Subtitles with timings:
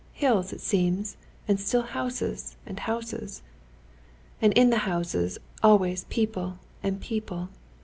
[0.13, 1.15] Hills it seems,
[1.47, 3.43] and still houses, and houses....
[4.41, 7.49] And in the houses always people and people....